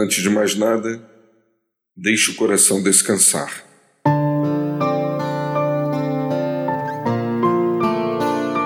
[0.00, 0.98] Antes de mais nada,
[1.94, 3.62] deixe o coração descansar.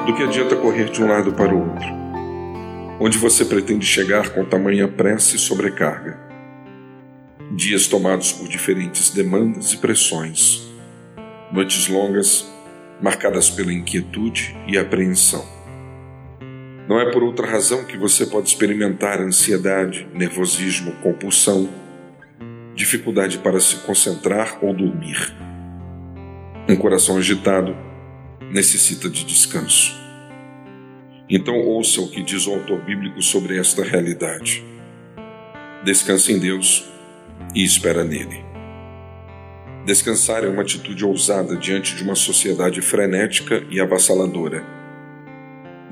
[0.06, 1.88] Do que adianta correr de um lado para o outro?
[3.00, 6.20] Onde você pretende chegar com tamanha pressa e sobrecarga?
[7.56, 10.62] Dias tomados por diferentes demandas e pressões,
[11.50, 12.46] noites longas
[13.02, 15.44] marcadas pela inquietude e apreensão.
[16.86, 21.68] Não é por outra razão que você pode experimentar ansiedade, nervosismo, compulsão,
[22.74, 25.34] dificuldade para se concentrar ou dormir.
[26.68, 27.74] Um coração agitado
[28.52, 29.98] necessita de descanso.
[31.28, 34.62] Então ouça o que diz o autor bíblico sobre esta realidade.
[35.84, 36.84] Descanse em Deus
[37.54, 38.44] e espera nele.
[39.86, 44.83] Descansar é uma atitude ousada diante de uma sociedade frenética e avassaladora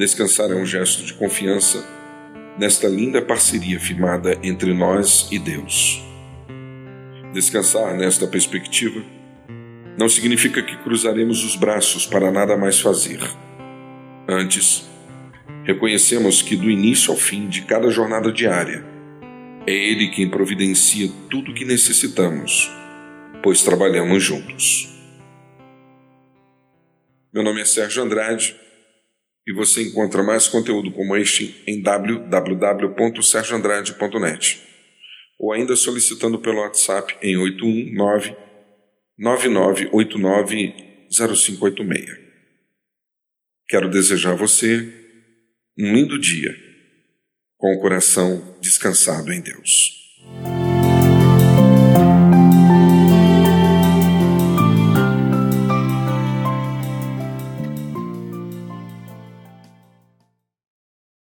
[0.02, 1.86] Descansar é um gesto de confiança
[2.58, 6.02] nesta linda parceria firmada entre nós e Deus.
[7.32, 9.00] Descansar nesta perspectiva
[9.96, 13.20] não significa que cruzaremos os braços para nada mais fazer.
[14.28, 14.90] Antes,
[15.62, 18.84] reconhecemos que do início ao fim de cada jornada diária,
[19.68, 22.68] é Ele quem providencia tudo o que necessitamos,
[23.40, 24.92] pois trabalhamos juntos.
[27.32, 28.60] Meu nome é Sérgio Andrade
[29.46, 34.62] e você encontra mais conteúdo como este em www.sergioandrade.net
[35.38, 38.36] ou ainda solicitando pelo WhatsApp em 819
[39.18, 40.74] 9989
[41.10, 42.22] 0586.
[43.68, 44.90] Quero desejar a você
[45.78, 46.50] um lindo dia
[47.56, 49.81] com o coração descansado em Deus.